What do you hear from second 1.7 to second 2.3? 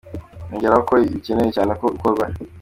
ko ukorwa.